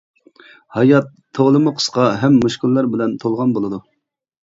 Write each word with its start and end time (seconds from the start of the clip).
ھايات 0.77 1.11
تولىمۇ 1.41 1.75
قىسقا 1.81 2.09
ھەم 2.25 2.43
مۈشكۈللەر 2.49 2.91
بىلەن 2.97 3.17
تولغان 3.25 3.59
بولىدۇ. 3.61 3.85